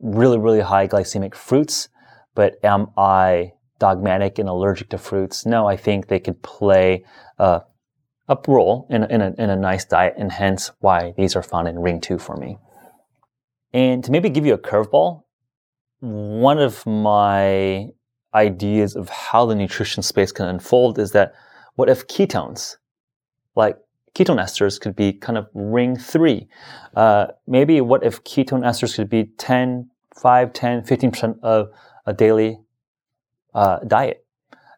[0.00, 1.88] really, really high glycemic fruits
[2.34, 5.46] but am I dogmatic and allergic to fruits?
[5.46, 7.04] No, I think they could play
[7.38, 7.60] uh,
[8.28, 11.42] a role in a, in, a, in a nice diet, and hence why these are
[11.42, 12.58] found in ring two for me.
[13.72, 15.22] And to maybe give you a curveball,
[16.00, 17.88] one of my
[18.34, 21.32] ideas of how the nutrition space can unfold is that
[21.74, 22.76] what if ketones,
[23.56, 23.76] like
[24.14, 26.48] ketone esters, could be kind of ring three?
[26.94, 31.68] Uh, maybe what if ketone esters could be 10, 5, 10, 15% of
[32.08, 32.58] a daily
[33.54, 34.24] uh, diet.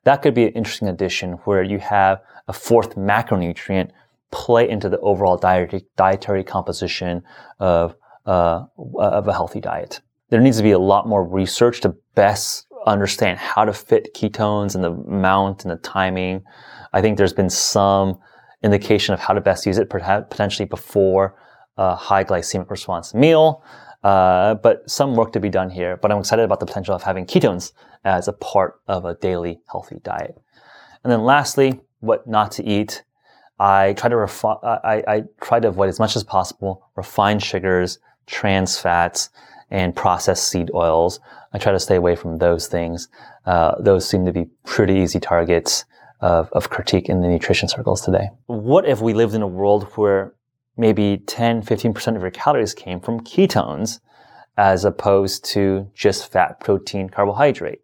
[0.05, 3.91] That could be an interesting addition where you have a fourth macronutrient
[4.33, 7.23] play into the overall dietary, dietary composition
[7.61, 7.95] of,
[8.27, 8.65] uh,
[8.99, 10.01] of a healthy diet.
[10.31, 14.75] There needs to be a lot more research to best understand how to fit ketones
[14.75, 16.43] and the amount and the timing.
[16.93, 18.19] I think there's been some
[18.63, 21.37] indication of how to best use it, potentially before
[21.77, 23.63] a high glycemic response meal.
[24.03, 25.97] Uh, but some work to be done here.
[25.97, 27.73] But I'm excited about the potential of having ketones
[28.05, 30.41] as a part of a daily healthy diet.
[31.05, 33.05] And then lastly, what not to eat.
[33.59, 34.17] I try to
[34.63, 39.29] I, I try to avoid as much as possible refined sugars, trans fats,
[39.71, 41.21] and processed seed oils.
[41.53, 43.09] I try to stay away from those things.
[43.45, 45.85] Uh, those seem to be pretty easy targets
[46.21, 48.31] of, of critique in the nutrition circles today.
[48.47, 50.35] What if we lived in a world where
[50.77, 54.01] maybe 10, 15% of your calories came from ketones
[54.57, 57.81] as opposed to just fat, protein, carbohydrate.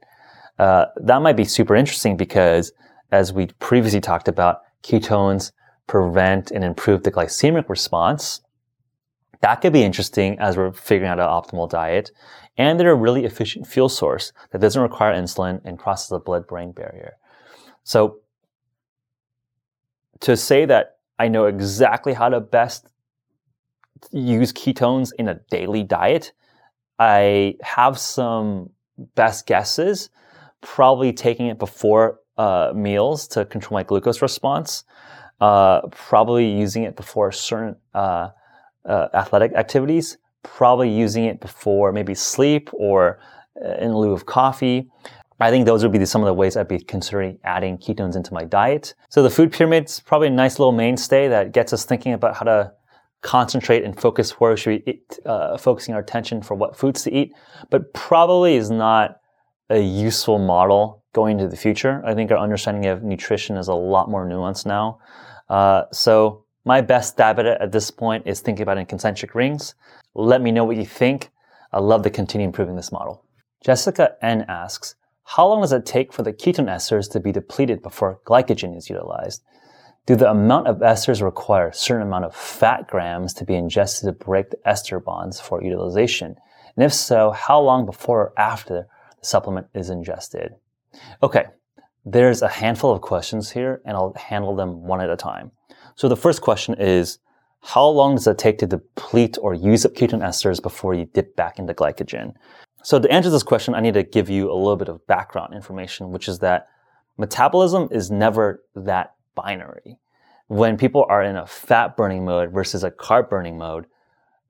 [0.58, 2.72] Uh, that might be super interesting because
[3.12, 5.52] as we previously talked about, ketones
[5.86, 8.40] prevent and improve the glycemic response.
[9.40, 12.10] That could be interesting as we're figuring out an optimal diet.
[12.58, 16.46] And they're a really efficient fuel source that doesn't require insulin and crosses the blood
[16.46, 17.16] brain barrier.
[17.84, 18.20] So
[20.20, 22.88] to say that I know exactly how to best
[24.12, 26.32] use ketones in a daily diet.
[26.98, 28.70] I have some
[29.14, 30.10] best guesses,
[30.60, 34.84] probably taking it before uh, meals to control my glucose response,
[35.40, 38.30] uh, probably using it before certain uh,
[38.84, 43.18] uh athletic activities, probably using it before maybe sleep or
[43.64, 44.88] uh, in lieu of coffee.
[45.38, 48.32] I think those would be some of the ways I'd be considering adding ketones into
[48.32, 48.94] my diet.
[49.10, 52.44] So the food pyramid's probably a nice little mainstay that gets us thinking about how
[52.44, 52.72] to
[53.22, 57.02] concentrate and focus where we should be eat, uh, focusing our attention for what foods
[57.02, 57.32] to eat,
[57.70, 59.16] but probably is not
[59.68, 62.02] a useful model going into the future.
[62.06, 64.98] I think our understanding of nutrition is a lot more nuanced now.
[65.48, 69.34] Uh, so my best stab at it at this point is thinking about in concentric
[69.34, 69.74] rings.
[70.14, 71.30] Let me know what you think.
[71.72, 73.24] I'd love to continue improving this model.
[73.64, 74.94] Jessica N asks,
[75.28, 78.88] how long does it take for the ketone esters to be depleted before glycogen is
[78.88, 79.42] utilized?
[80.06, 84.06] Do the amount of esters require a certain amount of fat grams to be ingested
[84.06, 86.36] to break the ester bonds for utilization?
[86.76, 88.86] And if so, how long before or after the
[89.20, 90.54] supplement is ingested?
[91.24, 91.46] Okay,
[92.04, 95.50] there's a handful of questions here, and I'll handle them one at a time.
[95.96, 97.18] So the first question is,
[97.62, 101.34] how long does it take to deplete or use up ketone esters before you dip
[101.34, 102.34] back into glycogen?
[102.86, 105.54] So to answer this question, I need to give you a little bit of background
[105.54, 106.68] information, which is that
[107.18, 109.98] metabolism is never that binary.
[110.46, 113.86] When people are in a fat burning mode versus a carb burning mode,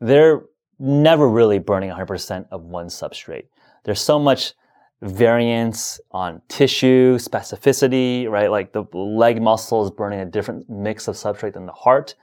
[0.02, 0.42] they're
[0.78, 3.46] never really burning 100% of one substrate.
[3.84, 4.52] There's so much
[5.00, 8.50] variance on tissue, specificity, right?
[8.50, 12.14] Like the leg muscle is burning a different mix of substrate than the heart,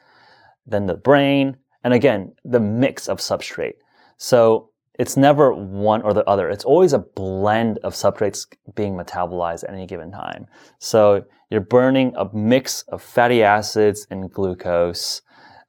[0.68, 3.78] than the brain, and again, the mix of substrate.
[4.18, 4.70] So
[5.00, 6.50] it's never one or the other.
[6.50, 10.48] It's always a blend of substrates being metabolized at any given time.
[10.78, 15.22] So you're burning a mix of fatty acids and glucose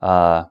[0.02, 0.44] uh,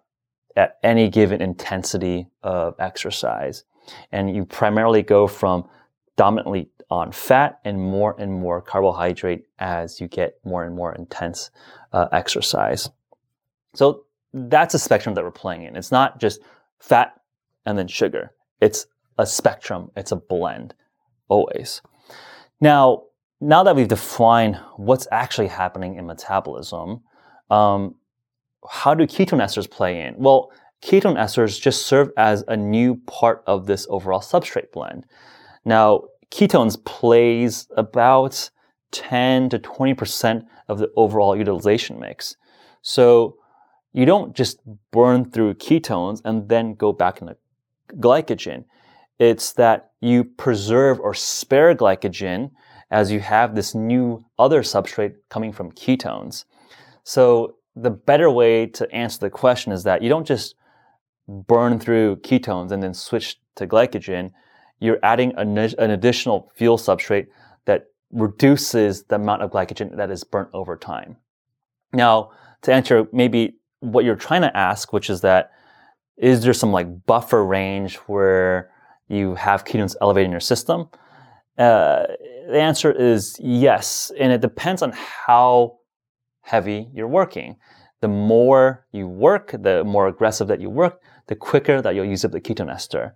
[0.55, 3.63] at any given intensity of exercise.
[4.11, 5.67] And you primarily go from
[6.15, 11.51] dominantly on fat and more and more carbohydrate as you get more and more intense
[11.91, 12.89] uh, exercise.
[13.73, 15.75] So that's a spectrum that we're playing in.
[15.75, 16.39] It's not just
[16.79, 17.19] fat
[17.65, 18.31] and then sugar.
[18.63, 18.85] It's
[19.17, 19.91] a spectrum.
[19.97, 20.73] It's a blend,
[21.27, 21.81] always.
[22.61, 23.03] Now,
[23.41, 27.01] now that we've defined what's actually happening in metabolism,
[27.49, 27.95] um,
[28.69, 30.15] how do ketone esters play in?
[30.17, 30.49] Well,
[30.81, 35.05] ketone esters just serve as a new part of this overall substrate blend.
[35.65, 38.49] Now, ketones plays about
[38.91, 42.37] 10 to 20% of the overall utilization mix.
[42.81, 43.35] So
[43.91, 44.59] you don't just
[44.91, 47.35] burn through ketones and then go back into
[47.99, 48.65] glycogen.
[49.19, 52.51] It's that you preserve or spare glycogen
[52.91, 56.45] as you have this new other substrate coming from ketones.
[57.03, 60.55] So the better way to answer the question is that you don't just
[61.27, 64.31] burn through ketones and then switch to glycogen.
[64.79, 67.27] You're adding an, an additional fuel substrate
[67.65, 71.17] that reduces the amount of glycogen that is burnt over time.
[71.93, 72.31] Now,
[72.63, 75.51] to answer maybe what you're trying to ask, which is that
[76.17, 78.71] is there some like buffer range where
[79.07, 80.89] you have ketones elevated in your system?
[81.57, 82.05] Uh,
[82.49, 85.77] the answer is yes, and it depends on how
[86.41, 87.57] heavy you're working.
[88.01, 92.25] The more you work, the more aggressive that you work, the quicker that you'll use
[92.25, 93.13] up the ketone ester.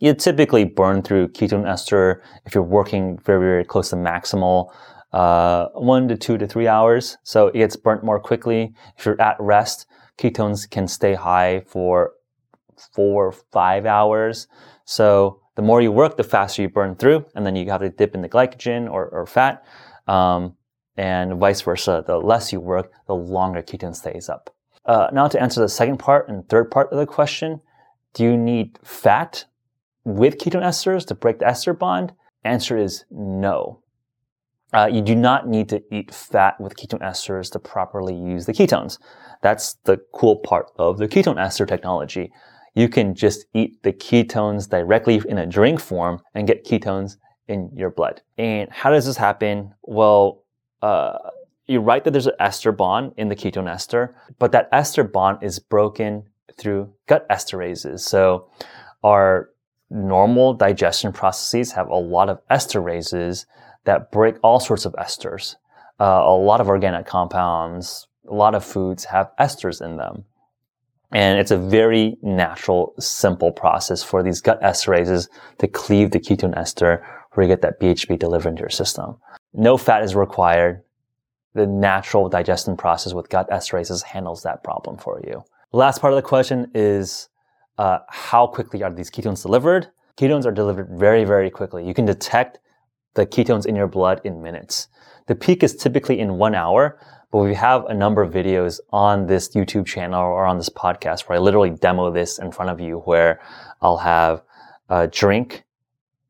[0.00, 4.72] You typically burn through ketone ester if you're working very, very close to maximal,
[5.12, 7.16] uh, one to two to three hours.
[7.22, 8.74] So it gets burnt more quickly.
[8.98, 9.86] If you're at rest,
[10.18, 12.12] ketones can stay high for
[12.92, 14.48] four, or five hours.
[14.84, 17.90] So the more you work, the faster you burn through, and then you have to
[17.90, 19.64] dip into glycogen or, or fat,
[20.06, 20.54] um,
[20.96, 22.04] and vice versa.
[22.06, 24.54] The less you work, the longer ketone stays up.
[24.84, 27.60] Uh, now to answer the second part and third part of the question,
[28.12, 29.44] do you need fat
[30.04, 32.12] with ketone esters to break the ester bond?
[32.44, 33.80] Answer is no.
[34.72, 38.52] Uh, you do not need to eat fat with ketone esters to properly use the
[38.52, 38.98] ketones.
[39.40, 42.32] That's the cool part of the ketone ester technology
[42.74, 47.16] you can just eat the ketones directly in a drink form and get ketones
[47.48, 48.22] in your blood.
[48.36, 49.74] And how does this happen?
[49.82, 50.42] Well,
[50.82, 51.18] uh,
[51.66, 55.38] you write that there's an ester bond in the ketone ester, but that ester bond
[55.42, 56.24] is broken
[56.58, 58.00] through gut esterases.
[58.00, 58.50] So
[59.02, 59.50] our
[59.90, 63.46] normal digestion processes have a lot of esterases
[63.84, 65.56] that break all sorts of esters.
[66.00, 70.24] Uh, a lot of organic compounds, a lot of foods have esters in them.
[71.14, 76.56] And it's a very natural, simple process for these gut esterases to cleave the ketone
[76.58, 79.16] ester where you get that BHB delivered into your system.
[79.52, 80.82] No fat is required.
[81.54, 85.44] The natural digestion process with gut esterases handles that problem for you.
[85.72, 87.28] Last part of the question is
[87.78, 89.86] uh, how quickly are these ketones delivered?
[90.16, 91.86] Ketones are delivered very, very quickly.
[91.86, 92.58] You can detect
[93.14, 94.88] the ketones in your blood in minutes.
[95.26, 96.98] The peak is typically in one hour,
[97.34, 101.22] but we have a number of videos on this YouTube channel or on this podcast
[101.22, 103.40] where I literally demo this in front of you where
[103.82, 104.42] I'll have
[104.88, 105.64] a drink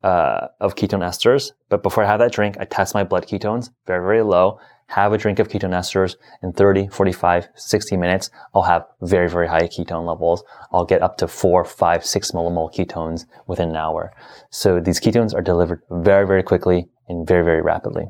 [0.01, 1.51] uh, of ketone esters.
[1.69, 5.13] But before I have that drink, I test my blood ketones very, very low, have
[5.13, 9.67] a drink of ketone esters in 30, 45, 60 minutes, I'll have very, very high
[9.67, 10.43] ketone levels.
[10.71, 14.11] I'll get up to four, five, six millimole ketones within an hour.
[14.49, 18.07] So these ketones are delivered very, very quickly and very, very rapidly.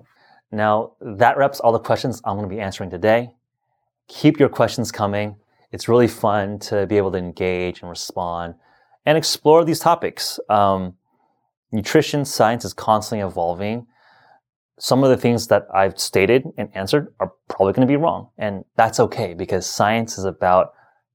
[0.56, 3.34] Now, that wraps all the questions I'm going to be answering today.
[4.08, 5.36] Keep your questions coming.
[5.72, 8.56] It's really fun to be able to engage and respond
[9.06, 10.40] and explore these topics.
[10.50, 10.96] Um,
[11.74, 13.88] nutrition science is constantly evolving.
[14.80, 18.30] Some of the things that I've stated and answered are probably going to be wrong.
[18.38, 20.74] And that's okay because science is about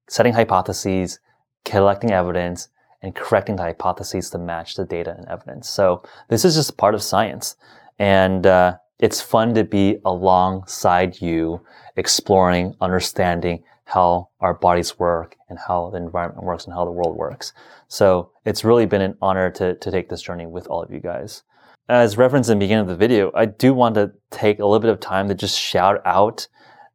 [0.08, 1.18] setting hypotheses,
[1.64, 2.68] collecting evidence,
[3.00, 5.70] and correcting the hypotheses to match the data and evidence.
[5.70, 7.56] So this is just part of science.
[7.98, 11.60] And uh, it's fun to be alongside you,
[11.96, 17.16] exploring, understanding how our bodies work and how the environment works and how the world
[17.16, 17.52] works.
[17.88, 21.00] So it's really been an honor to, to take this journey with all of you
[21.00, 21.42] guys.
[21.88, 24.78] As referenced in the beginning of the video, I do want to take a little
[24.78, 26.46] bit of time to just shout out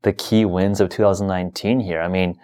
[0.03, 1.99] the key wins of 2019 here.
[1.99, 2.39] I mean,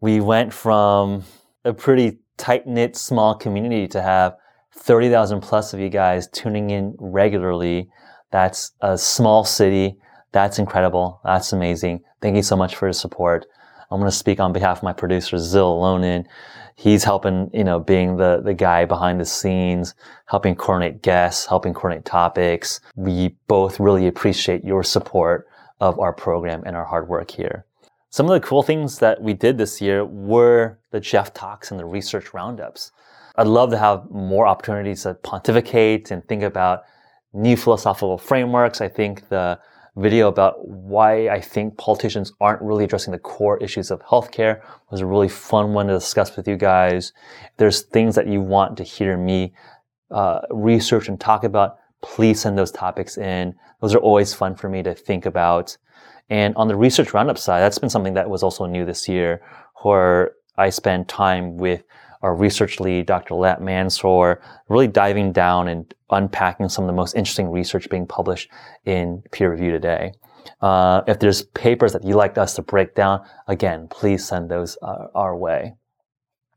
[0.00, 1.24] we went from
[1.64, 4.36] a pretty tight knit small community to have
[4.72, 7.90] 30,000 plus of you guys tuning in regularly.
[8.30, 9.96] That's a small city.
[10.32, 11.20] That's incredible.
[11.24, 12.02] That's amazing.
[12.20, 13.46] Thank you so much for your support.
[13.90, 16.26] I'm going to speak on behalf of my producer, Zil Lonin.
[16.74, 19.94] He's helping, you know, being the, the guy behind the scenes,
[20.26, 22.80] helping coordinate guests, helping coordinate topics.
[22.96, 25.46] We both really appreciate your support
[25.80, 27.64] of our program and our hard work here.
[28.10, 31.78] Some of the cool things that we did this year were the Geoff Talks and
[31.80, 32.92] the research roundups.
[33.36, 36.84] I'd love to have more opportunities to pontificate and think about
[37.36, 38.80] new philosophical frameworks.
[38.80, 39.58] I think the
[39.96, 44.60] video about why I think politicians aren't really addressing the core issues of healthcare
[44.90, 47.12] was a really fun one to discuss with you guys.
[47.56, 49.54] There's things that you want to hear me
[50.10, 53.54] uh, research and talk about, please send those topics in.
[53.80, 55.76] Those are always fun for me to think about.
[56.28, 59.40] And on the research roundup side, that's been something that was also new this year,
[59.82, 61.82] where I spend time with
[62.26, 63.34] our research lead, Dr.
[63.34, 68.50] Latt Mansor, really diving down and unpacking some of the most interesting research being published
[68.84, 70.12] in peer review today.
[70.60, 74.76] Uh, if there's papers that you'd like us to break down, again, please send those
[74.82, 75.76] uh, our way.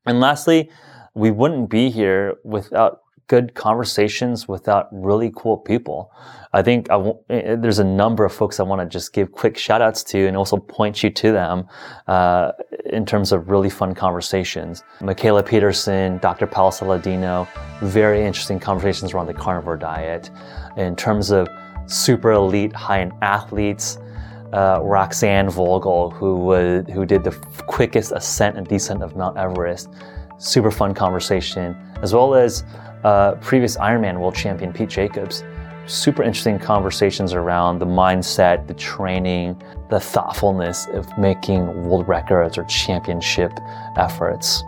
[0.08, 0.72] And lastly,
[1.14, 6.12] we wouldn't be here without good conversations without really cool people.
[6.52, 9.32] I think I w- eh, there's a number of folks I want to just give
[9.32, 11.68] quick shout outs to and also point you to them
[12.08, 12.52] uh,
[12.88, 14.84] in terms of really fun conversations.
[15.00, 16.48] Mikhaila Peterson, Dr.
[16.48, 17.48] Paolo Saladino,
[17.82, 20.32] very interesting conversations around the carnivore diet.
[20.76, 21.48] In terms of
[21.86, 24.00] super elite high-end athletes,
[24.54, 27.32] uh, Roxanne Vogel, who who did the
[27.68, 29.90] quickest ascent and descent of Mount Everest.
[30.40, 32.64] Super fun conversation, as well as
[33.04, 35.44] uh, previous Ironman world champion Pete Jacobs.
[35.86, 42.64] Super interesting conversations around the mindset, the training, the thoughtfulness of making world records or
[42.66, 43.52] championship
[43.98, 44.64] efforts.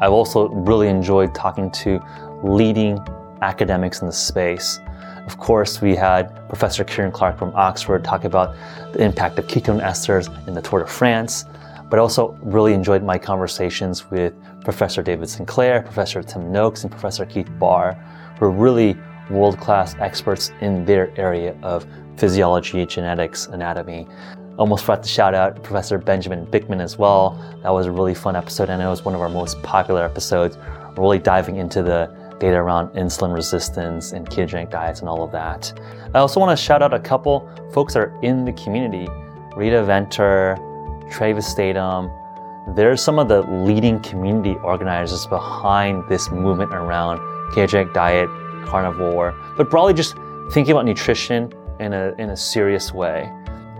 [0.00, 2.00] I've also really enjoyed talking to
[2.42, 2.98] leading
[3.42, 4.80] academics in the space.
[5.26, 8.54] Of course, we had Professor Kieran Clarke from Oxford talk about
[8.92, 11.44] the impact of ketone esters in the Tour de France
[11.90, 14.32] but I also really enjoyed my conversations with
[14.64, 17.94] Professor David Sinclair, Professor Tim Noakes, and Professor Keith Barr,
[18.38, 18.96] who are really
[19.28, 21.86] world-class experts in their area of
[22.16, 24.06] physiology, genetics, anatomy.
[24.56, 27.38] Almost forgot to shout out Professor Benjamin Bikman as well.
[27.62, 30.58] That was a really fun episode, and it was one of our most popular episodes,
[30.96, 35.72] really diving into the data around insulin resistance and ketogenic diets and all of that.
[36.14, 39.08] I also want to shout out a couple folks that are in the community.
[39.56, 40.56] Rita Venter,
[41.10, 42.10] Travis Statham.
[42.74, 47.18] They're some of the leading community organizers behind this movement around
[47.52, 48.28] ketogenic diet,
[48.66, 50.14] carnivore, but broadly just
[50.52, 53.32] thinking about nutrition in a, in a serious way.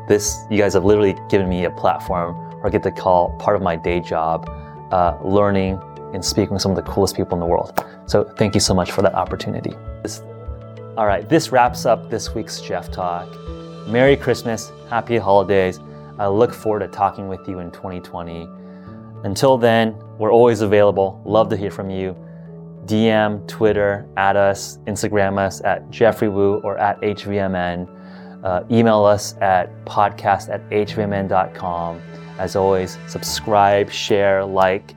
[0.08, 3.62] This, you guys have literally given me a platform or get to call part of
[3.62, 4.48] my day job
[4.90, 5.80] uh, learning
[6.12, 7.84] and speaking with some of the coolest people in the world.
[8.06, 9.72] So thank you so much for that opportunity.
[10.02, 10.22] This,
[10.96, 13.28] all right, this wraps up this week's Geoff Talk.
[13.86, 15.78] Merry Christmas, Happy Holidays.
[16.20, 18.46] I look forward to talking with you in 2020.
[19.24, 21.22] Until then, we're always available.
[21.24, 22.14] Love to hear from you.
[22.84, 27.88] DM, Twitter, at us, Instagram us at Geoffrey Woo or at HVMN.
[28.44, 32.02] Uh, email us at podcast at hvmn.com.
[32.38, 34.94] As always, subscribe, share, like,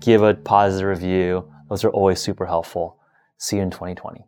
[0.00, 1.50] give a positive review.
[1.70, 2.98] Those are always super helpful.
[3.38, 4.26] See you in 2020.